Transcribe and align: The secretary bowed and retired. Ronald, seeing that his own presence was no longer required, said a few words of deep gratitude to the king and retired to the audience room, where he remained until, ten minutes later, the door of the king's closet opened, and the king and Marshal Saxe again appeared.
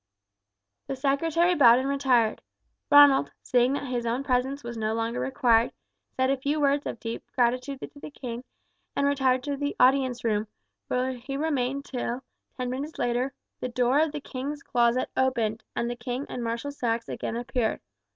The 0.87 0.95
secretary 0.95 1.53
bowed 1.53 1.77
and 1.77 1.87
retired. 1.87 2.41
Ronald, 2.89 3.29
seeing 3.43 3.73
that 3.73 3.85
his 3.85 4.03
own 4.07 4.23
presence 4.23 4.63
was 4.63 4.75
no 4.75 4.95
longer 4.95 5.19
required, 5.19 5.73
said 6.09 6.31
a 6.31 6.37
few 6.37 6.59
words 6.59 6.87
of 6.87 6.99
deep 6.99 7.23
gratitude 7.35 7.81
to 7.81 7.99
the 7.99 8.09
king 8.09 8.43
and 8.95 9.05
retired 9.05 9.43
to 9.43 9.55
the 9.55 9.75
audience 9.79 10.23
room, 10.23 10.47
where 10.87 11.11
he 11.11 11.37
remained 11.37 11.87
until, 11.93 12.23
ten 12.57 12.71
minutes 12.71 12.97
later, 12.97 13.31
the 13.59 13.69
door 13.69 13.99
of 13.99 14.11
the 14.11 14.21
king's 14.21 14.63
closet 14.63 15.11
opened, 15.15 15.61
and 15.75 15.87
the 15.87 15.95
king 15.95 16.25
and 16.27 16.43
Marshal 16.43 16.71
Saxe 16.71 17.07
again 17.07 17.35
appeared. 17.35 17.79